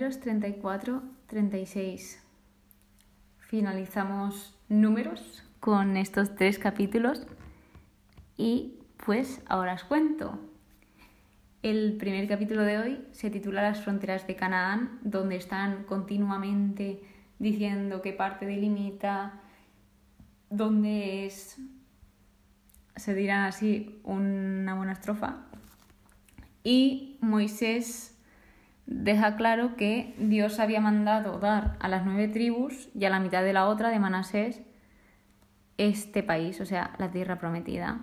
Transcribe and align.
números 0.00 0.20
34, 0.20 1.02
36. 1.26 2.22
Finalizamos 3.38 4.58
números 4.70 5.44
con 5.60 5.98
estos 5.98 6.34
tres 6.36 6.58
capítulos 6.58 7.26
y 8.38 8.78
pues 9.04 9.42
ahora 9.46 9.74
os 9.74 9.84
cuento. 9.84 10.38
El 11.62 11.98
primer 11.98 12.26
capítulo 12.28 12.62
de 12.62 12.78
hoy 12.78 13.04
se 13.12 13.28
titula 13.28 13.60
Las 13.60 13.82
fronteras 13.82 14.26
de 14.26 14.36
Canaán, 14.36 15.00
donde 15.02 15.36
están 15.36 15.84
continuamente 15.84 17.02
diciendo 17.38 18.00
qué 18.00 18.14
parte 18.14 18.46
delimita, 18.46 19.42
dónde 20.48 21.26
es, 21.26 21.58
se 22.96 23.14
dirá 23.14 23.44
así, 23.44 24.00
una 24.04 24.76
buena 24.76 24.92
estrofa. 24.92 25.44
Y 26.64 27.18
Moisés 27.20 28.16
deja 28.90 29.36
claro 29.36 29.76
que 29.76 30.14
Dios 30.18 30.58
había 30.58 30.80
mandado 30.80 31.38
dar 31.38 31.76
a 31.78 31.88
las 31.88 32.04
nueve 32.04 32.28
tribus 32.28 32.90
y 32.94 33.04
a 33.04 33.10
la 33.10 33.20
mitad 33.20 33.42
de 33.42 33.52
la 33.52 33.66
otra 33.66 33.88
de 33.88 34.00
Manasés 34.00 34.60
este 35.78 36.22
país, 36.22 36.60
o 36.60 36.66
sea, 36.66 36.94
la 36.98 37.10
tierra 37.10 37.38
prometida, 37.38 38.00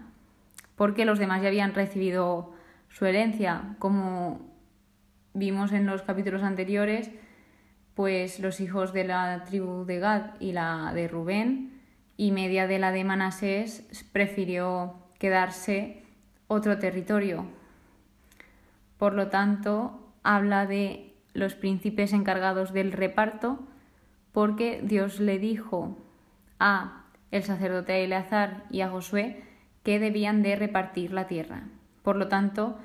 porque 0.75 1.05
los 1.05 1.19
demás 1.19 1.41
ya 1.41 1.49
habían 1.49 1.75
recibido 1.75 2.53
su 2.89 3.05
herencia, 3.05 3.75
como 3.77 4.39
vimos 5.33 5.73
en 5.73 5.85
los 5.85 6.01
capítulos 6.01 6.41
anteriores, 6.41 7.11
pues 7.93 8.39
los 8.39 8.59
hijos 8.61 8.93
de 8.93 9.03
la 9.03 9.43
tribu 9.43 9.85
de 9.85 9.99
Gad 9.99 10.39
y 10.39 10.53
la 10.53 10.91
de 10.95 11.07
Rubén 11.07 11.81
y 12.15 12.31
media 12.31 12.65
de 12.65 12.79
la 12.79 12.91
de 12.91 13.03
Manasés 13.03 13.83
prefirió 14.11 14.95
quedarse 15.19 16.03
otro 16.47 16.79
territorio. 16.79 17.45
Por 18.97 19.13
lo 19.13 19.27
tanto, 19.27 20.06
habla 20.23 20.65
de 20.65 21.13
los 21.33 21.55
príncipes 21.55 22.13
encargados 22.13 22.73
del 22.73 22.91
reparto, 22.91 23.59
porque 24.31 24.81
Dios 24.83 25.19
le 25.19 25.39
dijo 25.39 25.97
a 26.59 27.05
el 27.31 27.43
sacerdote 27.43 28.03
Eleazar 28.03 28.65
y 28.69 28.81
a 28.81 28.89
Josué 28.89 29.43
que 29.83 29.99
debían 29.99 30.43
de 30.43 30.55
repartir 30.55 31.13
la 31.13 31.27
tierra. 31.27 31.67
Por 32.03 32.15
lo 32.15 32.27
tanto, 32.27 32.77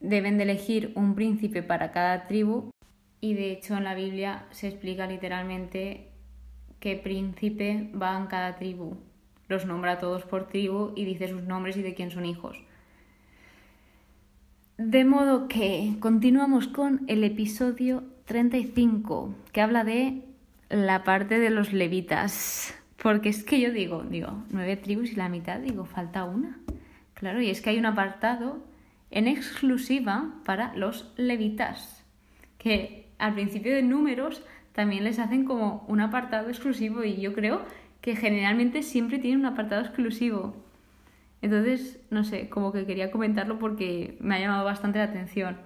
deben 0.00 0.36
de 0.36 0.44
elegir 0.44 0.92
un 0.94 1.14
príncipe 1.14 1.62
para 1.62 1.92
cada 1.92 2.26
tribu 2.26 2.70
y 3.20 3.34
de 3.34 3.52
hecho 3.52 3.76
en 3.76 3.84
la 3.84 3.94
Biblia 3.94 4.46
se 4.50 4.68
explica 4.68 5.06
literalmente 5.06 6.12
qué 6.80 6.96
príncipe 6.96 7.90
va 8.00 8.16
en 8.16 8.26
cada 8.26 8.56
tribu. 8.56 8.96
Los 9.48 9.64
nombra 9.64 9.92
a 9.92 9.98
todos 9.98 10.24
por 10.24 10.48
tribu 10.48 10.92
y 10.96 11.04
dice 11.04 11.28
sus 11.28 11.42
nombres 11.42 11.76
y 11.76 11.82
de 11.82 11.94
quién 11.94 12.10
son 12.10 12.26
hijos. 12.26 12.65
De 14.78 15.06
modo 15.06 15.48
que 15.48 15.94
continuamos 16.00 16.68
con 16.68 17.06
el 17.08 17.24
episodio 17.24 18.04
35, 18.26 19.34
que 19.50 19.62
habla 19.62 19.84
de 19.84 20.20
la 20.68 21.02
parte 21.02 21.38
de 21.38 21.48
los 21.48 21.72
levitas. 21.72 22.74
Porque 23.02 23.30
es 23.30 23.42
que 23.42 23.58
yo 23.58 23.72
digo, 23.72 24.02
digo, 24.02 24.44
nueve 24.50 24.76
tribus 24.76 25.12
y 25.12 25.14
la 25.14 25.30
mitad, 25.30 25.60
digo, 25.60 25.86
falta 25.86 26.24
una. 26.24 26.58
Claro, 27.14 27.40
y 27.40 27.48
es 27.48 27.62
que 27.62 27.70
hay 27.70 27.78
un 27.78 27.86
apartado 27.86 28.58
en 29.10 29.28
exclusiva 29.28 30.34
para 30.44 30.74
los 30.76 31.10
levitas, 31.16 32.04
que 32.58 33.08
al 33.16 33.32
principio 33.32 33.74
de 33.74 33.82
números 33.82 34.42
también 34.74 35.04
les 35.04 35.18
hacen 35.18 35.46
como 35.46 35.86
un 35.88 36.00
apartado 36.02 36.50
exclusivo 36.50 37.02
y 37.02 37.18
yo 37.18 37.32
creo 37.32 37.62
que 38.02 38.14
generalmente 38.14 38.82
siempre 38.82 39.18
tienen 39.18 39.40
un 39.40 39.46
apartado 39.46 39.80
exclusivo. 39.80 40.54
Entonces, 41.46 42.00
no 42.10 42.24
sé, 42.24 42.48
como 42.48 42.72
que 42.72 42.86
quería 42.86 43.12
comentarlo 43.12 43.60
porque 43.60 44.16
me 44.18 44.34
ha 44.34 44.40
llamado 44.40 44.64
bastante 44.64 44.98
la 44.98 45.04
atención. 45.04 45.56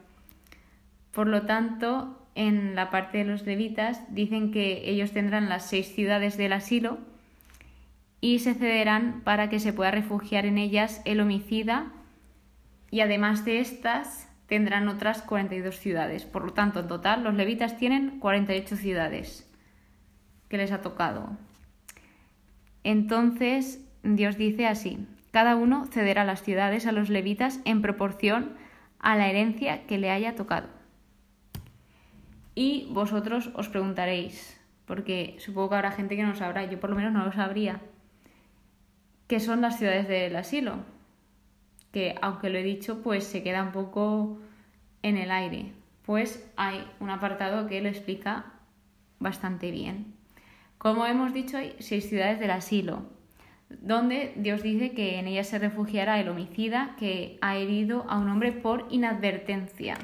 Por 1.10 1.26
lo 1.26 1.46
tanto, 1.46 2.28
en 2.34 2.74
la 2.74 2.90
parte 2.90 3.16
de 3.16 3.24
los 3.24 3.46
levitas 3.46 4.02
dicen 4.14 4.50
que 4.50 4.90
ellos 4.90 5.12
tendrán 5.12 5.48
las 5.48 5.64
seis 5.64 5.86
ciudades 5.94 6.36
del 6.36 6.52
asilo 6.52 6.98
y 8.20 8.40
se 8.40 8.52
cederán 8.52 9.22
para 9.24 9.48
que 9.48 9.58
se 9.58 9.72
pueda 9.72 9.90
refugiar 9.90 10.44
en 10.44 10.58
ellas 10.58 11.00
el 11.06 11.18
homicida 11.20 11.86
y 12.90 13.00
además 13.00 13.46
de 13.46 13.60
estas 13.60 14.28
tendrán 14.48 14.86
otras 14.86 15.22
42 15.22 15.76
ciudades. 15.76 16.26
Por 16.26 16.44
lo 16.44 16.52
tanto, 16.52 16.80
en 16.80 16.88
total 16.88 17.24
los 17.24 17.34
levitas 17.34 17.78
tienen 17.78 18.20
48 18.20 18.76
ciudades 18.76 19.50
que 20.50 20.58
les 20.58 20.72
ha 20.72 20.82
tocado. 20.82 21.38
Entonces, 22.84 23.82
Dios 24.02 24.36
dice 24.36 24.66
así, 24.66 25.06
cada 25.30 25.56
uno 25.56 25.86
cederá 25.86 26.24
las 26.24 26.42
ciudades 26.42 26.86
a 26.86 26.92
los 26.92 27.08
levitas 27.08 27.60
en 27.64 27.82
proporción 27.82 28.56
a 28.98 29.16
la 29.16 29.28
herencia 29.28 29.86
que 29.86 29.98
le 29.98 30.10
haya 30.10 30.34
tocado. 30.34 30.68
Y 32.54 32.88
vosotros 32.90 33.50
os 33.54 33.68
preguntaréis, 33.68 34.60
porque 34.86 35.36
supongo 35.38 35.70
que 35.70 35.74
habrá 35.76 35.92
gente 35.92 36.16
que 36.16 36.24
no 36.24 36.34
sabrá, 36.34 36.64
yo 36.64 36.80
por 36.80 36.90
lo 36.90 36.96
menos 36.96 37.12
no 37.12 37.24
lo 37.24 37.32
sabría, 37.32 37.80
¿qué 39.28 39.40
son 39.40 39.60
las 39.60 39.78
ciudades 39.78 40.08
del 40.08 40.34
asilo? 40.36 40.78
Que 41.92 42.16
aunque 42.20 42.50
lo 42.50 42.58
he 42.58 42.62
dicho, 42.62 43.02
pues 43.02 43.24
se 43.24 43.42
queda 43.42 43.62
un 43.62 43.72
poco 43.72 44.38
en 45.02 45.16
el 45.16 45.30
aire. 45.30 45.72
Pues 46.04 46.50
hay 46.56 46.84
un 46.98 47.10
apartado 47.10 47.66
que 47.68 47.80
lo 47.80 47.88
explica 47.88 48.46
bastante 49.20 49.70
bien. 49.70 50.14
Como 50.78 51.06
hemos 51.06 51.32
dicho, 51.32 51.56
hay 51.56 51.76
seis 51.78 52.08
ciudades 52.08 52.40
del 52.40 52.50
asilo 52.50 53.19
donde 53.70 54.32
Dios 54.36 54.62
dice 54.62 54.92
que 54.92 55.18
en 55.18 55.28
ella 55.28 55.44
se 55.44 55.58
refugiará 55.58 56.20
el 56.20 56.28
homicida 56.28 56.96
que 56.98 57.38
ha 57.40 57.56
herido 57.56 58.04
a 58.08 58.18
un 58.18 58.28
hombre 58.28 58.52
por 58.52 58.86
inadvertencia. 58.90 59.96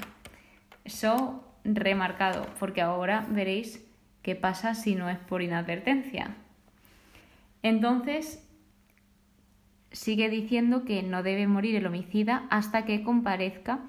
Eso 0.85 1.45
remarcado, 1.65 2.47
porque 2.61 2.81
ahora 2.81 3.27
veréis 3.29 3.85
qué 4.23 4.37
pasa 4.37 4.75
si 4.75 4.95
no 4.95 5.11
es 5.11 5.19
por 5.19 5.43
inadvertencia. 5.43 6.37
Entonces, 7.63 8.49
sigue 9.91 10.29
diciendo 10.29 10.85
que 10.85 11.03
no 11.03 11.25
debe 11.25 11.49
morir 11.49 11.75
el 11.75 11.87
homicida 11.87 12.47
hasta 12.51 12.85
que 12.85 13.03
comparezca 13.03 13.81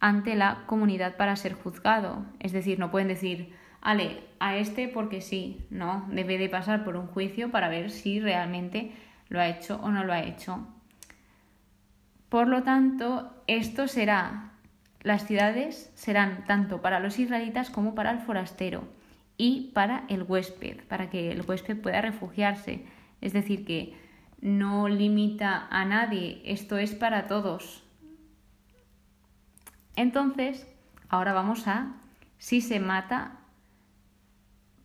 ante 0.00 0.34
la 0.34 0.64
comunidad 0.66 1.16
para 1.16 1.36
ser 1.36 1.52
juzgado. 1.52 2.24
Es 2.40 2.52
decir, 2.52 2.78
no 2.78 2.90
pueden 2.90 3.08
decir, 3.08 3.54
ale, 3.82 4.20
a 4.38 4.56
este 4.56 4.88
porque 4.88 5.20
sí, 5.20 5.66
no, 5.68 6.06
debe 6.10 6.38
de 6.38 6.48
pasar 6.48 6.84
por 6.84 6.96
un 6.96 7.08
juicio 7.08 7.50
para 7.50 7.68
ver 7.68 7.90
si 7.90 8.20
realmente 8.20 8.92
lo 9.28 9.40
ha 9.40 9.48
hecho 9.48 9.78
o 9.82 9.90
no 9.90 10.04
lo 10.04 10.12
ha 10.12 10.22
hecho. 10.22 10.66
Por 12.28 12.48
lo 12.48 12.62
tanto, 12.62 13.34
esto 13.46 13.88
será, 13.88 14.52
las 15.02 15.26
ciudades 15.26 15.92
serán 15.94 16.44
tanto 16.46 16.80
para 16.80 17.00
los 17.00 17.18
israelitas 17.18 17.68
como 17.68 17.94
para 17.94 18.10
el 18.12 18.20
forastero 18.20 18.84
y 19.36 19.72
para 19.74 20.04
el 20.08 20.22
huésped, 20.22 20.84
para 20.88 21.10
que 21.10 21.30
el 21.32 21.42
huésped 21.42 21.80
pueda 21.80 22.00
refugiarse. 22.00 22.86
Es 23.20 23.32
decir, 23.32 23.64
que 23.64 23.94
no 24.40 24.88
limita 24.88 25.66
a 25.70 25.84
nadie, 25.84 26.40
esto 26.44 26.78
es 26.78 26.94
para 26.94 27.26
todos. 27.26 27.82
Entonces, 29.96 30.66
ahora 31.08 31.32
vamos 31.32 31.68
a 31.68 31.96
si 32.38 32.60
se 32.60 32.80
mata 32.80 33.41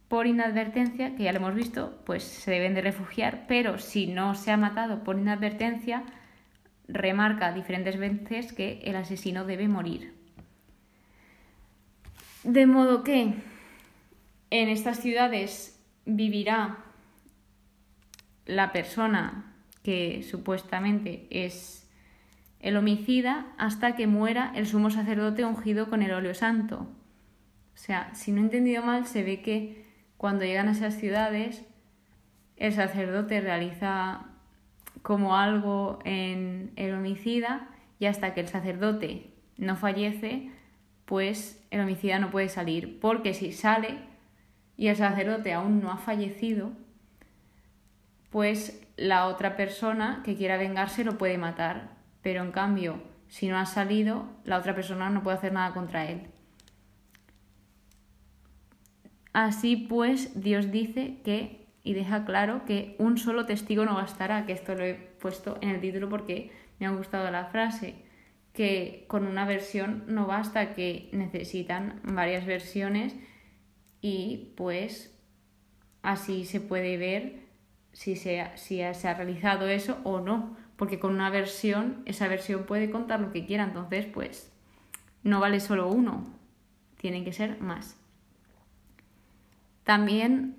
por 0.07 0.25
inadvertencia, 0.25 1.16
que 1.16 1.23
ya 1.23 1.34
lo 1.34 1.40
hemos 1.40 1.56
visto, 1.56 2.00
pues 2.06 2.23
se 2.23 2.51
deben 2.51 2.73
de 2.73 2.81
refugiar, 2.81 3.45
pero 3.47 3.78
si 3.78 4.07
no 4.07 4.35
se 4.35 4.51
ha 4.51 4.57
matado 4.57 5.03
por 5.03 5.18
inadvertencia, 5.18 6.03
remarca 6.88 7.51
diferentes 7.51 7.97
veces 7.97 8.53
que 8.53 8.79
el 8.85 8.95
asesino 8.95 9.45
debe 9.45 9.68
morir. 9.68 10.13
De 12.44 12.66
modo 12.66 13.03
que 13.03 13.34
en 14.50 14.69
estas 14.69 15.01
ciudades 15.01 15.78
vivirá 16.06 16.78
la 18.45 18.72
persona 18.72 19.53
que 19.84 20.24
supuestamente 20.24 21.28
es 21.29 21.89
el 22.62 22.78
homicida 22.78 23.47
hasta 23.57 23.95
que 23.95 24.07
muera 24.07 24.53
el 24.56 24.66
sumo 24.66 24.89
sacerdote 24.89 25.44
ungido 25.44 25.89
con 25.89 26.01
el 26.01 26.12
óleo 26.12 26.33
santo. 26.33 26.88
O 27.74 27.77
sea, 27.77 28.13
si 28.15 28.31
no 28.31 28.39
he 28.39 28.45
entendido 28.45 28.83
mal, 28.83 29.06
se 29.06 29.24
ve 29.24 29.42
que 29.42 29.87
cuando 30.18 30.46
llegan 30.46 30.68
a 30.68 30.72
esas 30.72 30.96
ciudades, 30.96 31.64
el 32.58 32.74
sacerdote 32.74 33.40
realiza 33.40 34.25
como 35.02 35.36
algo 35.38 36.00
en 36.04 36.72
el 36.75 36.94
homicida 36.94 37.69
y 38.00 38.08
hasta 38.08 38.34
que 38.34 38.42
el 38.42 38.48
sacerdote 38.48 39.31
no 39.58 39.75
fallece, 39.75 40.52
pues 41.06 41.64
el 41.72 41.81
homicida 41.81 42.19
no 42.19 42.31
puede 42.31 42.50
salir, 42.50 43.00
porque 43.00 43.34
si 43.34 43.52
sale 43.52 43.98
y 44.75 44.88
el 44.88 44.96
sacerdote 44.96 45.54
aún 45.54 45.81
no 45.81 45.92
ha 45.92 45.98
fallecido, 45.98 46.72
pues 48.30 48.86
la 48.98 49.28
otra 49.28 49.56
persona 49.56 50.22
que 50.25 50.36
quiera 50.36 50.58
vengarse 50.58 51.04
lo 51.04 51.18
puede 51.18 51.38
matar, 51.38 51.90
pero 52.22 52.44
en 52.44 52.52
cambio, 52.52 53.02
si 53.28 53.48
no 53.48 53.58
ha 53.58 53.66
salido, 53.66 54.25
la 54.44 54.58
otra 54.58 54.75
persona 54.75 55.10
no 55.10 55.24
puede 55.24 55.38
hacer 55.38 55.54
nada 55.54 55.74
contra 55.74 56.06
él. 56.06 56.28
Así 59.38 59.75
pues, 59.75 60.42
Dios 60.42 60.72
dice 60.72 61.19
que, 61.24 61.68
y 61.84 61.94
deja 61.94 62.25
claro 62.25 62.66
que 62.66 62.95
un 62.98 63.19
solo 63.19 63.45
testigo 63.45 63.86
no 63.86 63.94
bastará, 63.94 64.48
que 64.48 64.54
esto 64.54 64.74
lo 64.74 64.84
he 64.84 64.95
puesto 64.95 65.60
en 65.62 65.69
el 65.69 65.80
título 65.80 66.10
porque 66.10 66.50
me 66.80 66.88
ha 66.88 66.89
gustado 66.89 67.30
la 67.30 67.45
frase, 67.45 67.94
que 68.51 69.06
con 69.07 69.28
una 69.28 69.45
versión 69.45 70.06
no 70.07 70.25
basta, 70.25 70.74
que 70.74 71.10
necesitan 71.12 72.01
varias 72.04 72.48
versiones 72.48 73.16
y 74.01 74.54
pues 74.57 75.16
así 76.01 76.44
se 76.44 76.60
puede 76.60 76.98
ver 76.98 77.42
si 77.92 78.16
se, 78.16 78.42
ha 78.42 79.13
realizado 79.13 79.68
eso 79.68 80.00
o 80.04 80.19
no, 80.19 80.57
porque 80.78 80.98
con 80.98 81.13
una 81.13 81.30
versión, 81.30 82.01
esa 82.06 82.28
versión 82.28 82.63
puede 82.63 82.89
contar 82.89 83.19
lo 83.19 83.31
que 83.31 83.45
quiera, 83.45 83.66
entonces 83.66 84.07
pues 84.07 84.51
no 85.22 85.39
vale 85.39 85.60
solo 85.60 85.89
uno, 85.89 86.25
tienen 87.00 87.24
que 87.24 87.34
ser 87.34 87.62
más. 87.62 87.98
También 89.88 90.57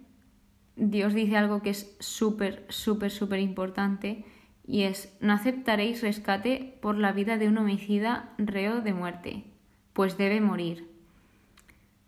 Dios 0.74 1.12
dice 1.12 1.36
algo 1.36 1.60
que 1.60 1.68
es 1.68 1.94
súper, 2.00 2.64
súper, 2.70 3.10
súper 3.10 3.40
importante 3.40 4.24
y 4.66 4.84
es, 4.84 5.14
no 5.20 5.34
aceptaréis 5.34 6.00
rescate 6.00 6.78
por 6.80 6.96
la 6.96 7.12
vida 7.12 7.36
de 7.36 7.46
un 7.46 7.58
homicida 7.58 8.32
reo 8.38 8.80
de 8.80 8.94
muerte, 8.94 9.44
pues 9.92 10.16
debe 10.16 10.40
morir. 10.40 10.90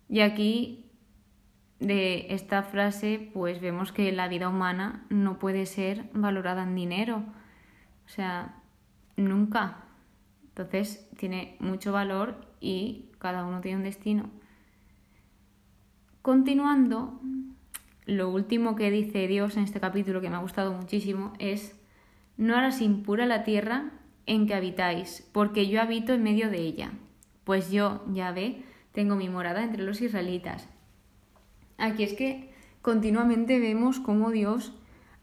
Y 0.08 0.20
aquí, 0.20 0.86
de 1.78 2.28
esta 2.30 2.62
frase, 2.62 3.30
pues 3.34 3.60
vemos 3.60 3.92
que 3.92 4.10
la 4.12 4.26
vida 4.28 4.48
humana 4.48 5.04
no 5.10 5.38
puede 5.38 5.66
ser 5.66 6.08
valorada 6.14 6.62
en 6.62 6.74
dinero. 6.74 7.22
O 8.06 8.08
sea, 8.08 8.62
nunca. 9.18 9.84
Entonces, 10.48 11.06
tiene 11.18 11.58
mucho 11.60 11.92
valor 11.92 12.46
y 12.62 13.10
cada 13.18 13.44
uno 13.44 13.60
tiene 13.60 13.76
un 13.76 13.84
destino. 13.84 14.39
Continuando, 16.22 17.18
lo 18.04 18.28
último 18.28 18.76
que 18.76 18.90
dice 18.90 19.26
Dios 19.26 19.56
en 19.56 19.64
este 19.64 19.80
capítulo 19.80 20.20
que 20.20 20.28
me 20.28 20.36
ha 20.36 20.40
gustado 20.40 20.74
muchísimo 20.74 21.32
es 21.38 21.80
no 22.36 22.56
harás 22.56 22.82
impura 22.82 23.24
la 23.24 23.42
tierra 23.42 23.92
en 24.26 24.46
que 24.46 24.54
habitáis, 24.54 25.26
porque 25.32 25.68
yo 25.68 25.80
habito 25.80 26.12
en 26.12 26.22
medio 26.22 26.50
de 26.50 26.58
ella. 26.58 26.90
Pues 27.44 27.70
yo, 27.70 28.04
ya 28.12 28.32
ve, 28.32 28.62
tengo 28.92 29.16
mi 29.16 29.30
morada 29.30 29.64
entre 29.64 29.82
los 29.82 30.02
israelitas. 30.02 30.68
Aquí 31.78 32.02
es 32.02 32.12
que 32.12 32.52
continuamente 32.82 33.58
vemos 33.58 33.98
cómo 33.98 34.30
Dios 34.30 34.74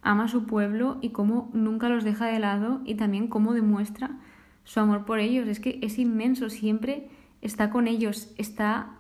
ama 0.02 0.24
a 0.24 0.30
su 0.30 0.48
pueblo 0.48 0.98
y 1.02 1.10
cómo 1.10 1.52
nunca 1.54 1.90
los 1.90 2.04
deja 2.04 2.26
de 2.26 2.40
lado 2.40 2.82
y 2.86 2.96
también 2.96 3.28
cómo 3.28 3.54
demuestra 3.54 4.18
su 4.64 4.80
amor 4.80 5.06
por 5.06 5.20
ellos. 5.20 5.48
Es 5.48 5.60
que 5.60 5.78
es 5.84 6.00
inmenso, 6.00 6.50
siempre 6.50 7.08
está 7.42 7.70
con 7.70 7.88
ellos, 7.88 8.34
está 8.38 8.97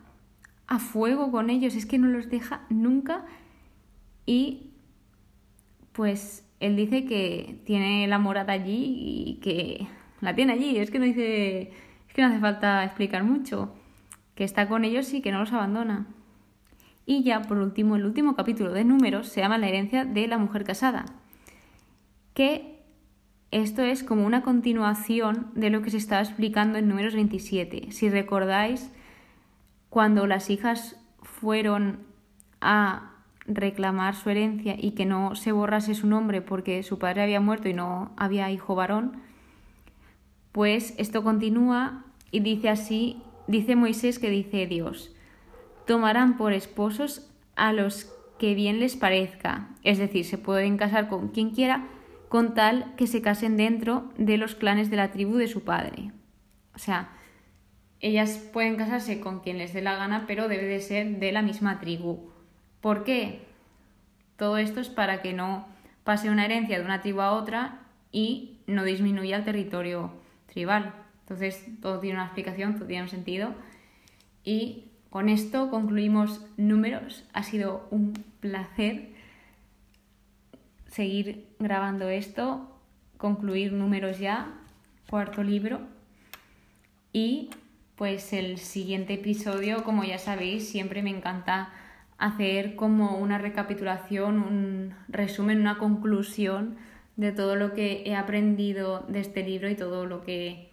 a 0.67 0.79
fuego 0.79 1.31
con 1.31 1.49
ellos, 1.49 1.75
es 1.75 1.85
que 1.85 1.97
no 1.97 2.07
los 2.07 2.29
deja 2.29 2.65
nunca 2.69 3.25
y 4.25 4.71
pues 5.93 6.45
él 6.59 6.75
dice 6.75 7.05
que 7.05 7.61
tiene 7.65 8.07
la 8.07 8.19
morada 8.19 8.53
allí 8.53 9.23
y 9.25 9.39
que 9.41 9.87
la 10.21 10.35
tiene 10.35 10.53
allí. 10.53 10.77
Es 10.77 10.91
que 10.91 10.99
no 10.99 11.05
dice, 11.05 11.71
es 12.07 12.13
que 12.13 12.21
no 12.21 12.27
hace 12.27 12.39
falta 12.39 12.83
explicar 12.83 13.23
mucho, 13.23 13.73
que 14.35 14.43
está 14.43 14.67
con 14.67 14.85
ellos 14.85 15.13
y 15.13 15.21
que 15.21 15.31
no 15.31 15.39
los 15.39 15.53
abandona. 15.53 16.07
Y 17.05 17.23
ya 17.23 17.41
por 17.41 17.57
último, 17.57 17.95
el 17.95 18.05
último 18.05 18.35
capítulo 18.35 18.73
de 18.73 18.83
Números 18.83 19.29
se 19.29 19.41
llama 19.41 19.57
La 19.57 19.69
herencia 19.69 20.03
de 20.03 20.27
la 20.27 20.37
mujer 20.37 20.65
casada, 20.65 21.05
que 22.33 22.83
esto 23.51 23.81
es 23.81 24.03
como 24.03 24.25
una 24.25 24.41
continuación 24.41 25.51
de 25.55 25.69
lo 25.69 25.81
que 25.81 25.89
se 25.89 25.97
estaba 25.97 26.21
explicando 26.21 26.77
en 26.77 26.89
Números 26.89 27.13
27. 27.15 27.91
Si 27.91 28.09
recordáis, 28.09 28.91
cuando 29.89 30.27
las 30.27 30.49
hijas 30.49 30.95
fueron 31.21 31.99
a 32.61 33.13
reclamar 33.45 34.15
su 34.15 34.29
herencia 34.29 34.75
y 34.77 34.91
que 34.91 35.05
no 35.05 35.35
se 35.35 35.51
borrase 35.51 35.95
su 35.95 36.07
nombre 36.07 36.41
porque 36.41 36.83
su 36.83 36.99
padre 36.99 37.23
había 37.23 37.39
muerto 37.39 37.69
y 37.69 37.73
no 37.73 38.11
había 38.17 38.51
hijo 38.51 38.75
varón, 38.75 39.21
pues 40.51 40.93
esto 40.97 41.23
continúa 41.23 42.03
y 42.31 42.41
dice 42.41 42.69
así, 42.69 43.21
dice 43.47 43.75
Moisés 43.75 44.19
que 44.19 44.29
dice 44.29 44.67
Dios, 44.67 45.15
tomarán 45.85 46.35
por 46.35 46.51
esposos 46.51 47.31
a 47.55 47.71
los 47.71 48.13
que 48.37 48.53
bien 48.53 48.79
les 48.79 48.95
parezca, 48.95 49.69
es 49.83 49.97
decir, 49.97 50.25
se 50.25 50.37
pueden 50.37 50.77
casar 50.77 51.07
con 51.07 51.29
quien 51.29 51.51
quiera 51.51 51.87
con 52.29 52.53
tal 52.53 52.93
que 52.97 53.07
se 53.07 53.21
casen 53.21 53.57
dentro 53.57 54.11
de 54.17 54.37
los 54.37 54.55
clanes 54.55 54.89
de 54.89 54.97
la 54.97 55.11
tribu 55.11 55.37
de 55.37 55.47
su 55.47 55.63
padre. 55.63 56.11
O 56.75 56.79
sea, 56.79 57.09
ellas 57.99 58.37
pueden 58.53 58.75
casarse 58.75 59.19
con 59.19 59.39
quien 59.39 59.57
les 59.57 59.73
dé 59.73 59.81
la 59.81 59.95
gana, 59.95 60.25
pero 60.27 60.47
debe 60.47 60.65
de 60.65 60.79
ser 60.79 61.19
de 61.19 61.31
la 61.31 61.41
misma 61.41 61.79
tribu. 61.79 62.29
¿Por 62.81 63.03
qué? 63.03 63.41
Todo 64.35 64.57
esto 64.57 64.79
es 64.79 64.89
para 64.89 65.21
que 65.21 65.33
no 65.33 65.67
pase 66.03 66.29
una 66.29 66.45
herencia 66.45 66.77
de 66.77 66.85
una 66.85 67.01
tribu 67.01 67.21
a 67.21 67.31
otra 67.31 67.79
y 68.11 68.59
no 68.67 68.83
disminuya 68.83 69.37
el 69.37 69.43
territorio 69.43 70.11
tribal. 70.45 70.93
Entonces, 71.21 71.65
todo 71.81 71.99
tiene 71.99 72.15
una 72.17 72.25
explicación, 72.25 72.75
todo 72.75 72.85
tiene 72.85 73.03
un 73.03 73.09
sentido. 73.09 73.53
Y 74.43 74.85
con 75.09 75.27
esto 75.27 75.69
concluimos 75.69 76.45
números. 76.55 77.25
Ha 77.33 77.43
sido 77.43 77.87
un 77.91 78.13
placer 78.39 79.09
seguir 80.87 81.47
grabando 81.59 82.09
esto, 82.09 82.79
concluir 83.17 83.73
números 83.73 84.19
ya, 84.19 84.53
cuarto 85.09 85.43
libro. 85.43 85.81
Y 87.11 87.49
pues 87.97 88.31
el 88.31 88.59
siguiente 88.59 89.15
episodio, 89.15 89.83
como 89.83 90.03
ya 90.03 90.19
sabéis, 90.19 90.69
siempre 90.69 91.01
me 91.01 91.09
encanta 91.09 91.73
hacer 92.19 92.75
como 92.75 93.17
una 93.17 93.39
recapitulación, 93.39 94.37
un 94.37 94.93
resumen, 95.07 95.59
una 95.59 95.79
conclusión 95.79 96.77
de 97.15 97.31
todo 97.31 97.55
lo 97.55 97.73
que 97.73 98.03
he 98.05 98.15
aprendido 98.15 99.03
de 99.09 99.19
este 99.19 99.43
libro 99.43 99.67
y 99.69 99.75
todo 99.75 100.05
lo 100.05 100.23
que 100.23 100.69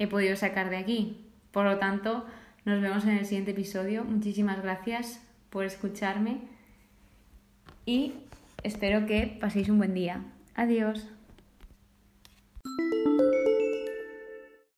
he 0.00 0.08
podido 0.08 0.34
sacar 0.34 0.68
de 0.68 0.78
aquí. 0.78 1.26
Por 1.52 1.64
lo 1.64 1.78
tanto, 1.78 2.26
nos 2.64 2.82
vemos 2.82 3.04
en 3.04 3.18
el 3.18 3.24
siguiente 3.24 3.52
episodio. 3.52 4.04
Muchísimas 4.04 4.60
gracias 4.62 5.22
por 5.48 5.64
escucharme 5.64 6.38
y 7.86 8.14
espero 8.64 9.06
que 9.06 9.38
paséis 9.40 9.68
un 9.68 9.78
buen 9.78 9.94
día. 9.94 10.24
Adiós. 10.56 11.06